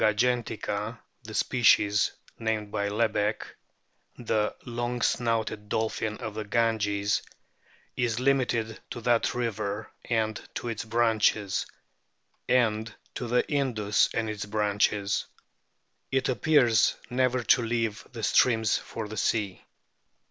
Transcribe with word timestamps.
Platanista 0.01 0.17
gangetica, 0.57 0.99
the 1.25 1.33
species 1.35 2.11
named 2.39 2.71
by 2.71 2.87
Lebeck,* 2.89 3.45
the 4.17 4.55
"long 4.65 4.99
snouted 4.99 5.69
Dolphin 5.69 6.17
of 6.17 6.33
the 6.33 6.43
Ganges," 6.43 7.21
is 7.95 8.19
limited 8.19 8.79
to 8.89 9.01
that 9.01 9.35
river 9.35 9.91
and 10.05 10.41
to 10.55 10.69
its 10.69 10.85
branches, 10.85 11.67
and 12.49 12.91
to 13.13 13.27
the 13.27 13.47
Indus 13.47 14.09
and 14.11 14.27
its 14.27 14.45
branches. 14.47 15.27
It 16.11 16.29
appears 16.29 16.95
never 17.11 17.43
to 17.43 17.61
leave 17.61 18.03
the 18.11 18.23
streams 18.23 18.79
for 18.79 19.07
the 19.07 19.17
sea. 19.17 19.61